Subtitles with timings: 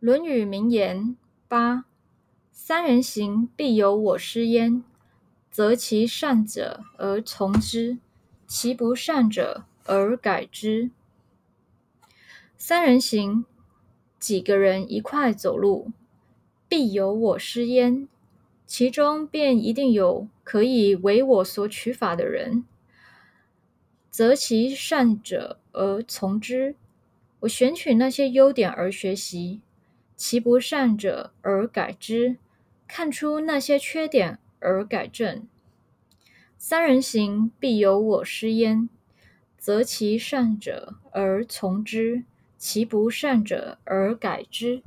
[0.00, 1.14] 论语名言
[1.46, 1.84] 八：
[2.50, 4.82] 三人行，必有我师焉。
[5.50, 7.98] 择其善者而从之，
[8.46, 10.90] 其不善者而改之。
[12.56, 13.44] 三人行，
[14.18, 15.92] 几个人一块走路，
[16.66, 18.08] 必有我师焉，
[18.66, 22.64] 其中便一定有可以为我所取法的人。
[24.10, 26.74] 择其善者而从之，
[27.40, 29.60] 我选取那些优点而学习。
[30.22, 32.36] 其不善者而改之，
[32.86, 35.48] 看出那些缺点而改正。
[36.58, 38.90] 三人行，必有我师焉。
[39.56, 42.24] 择其善者而从之，
[42.58, 44.82] 其不善者而改之。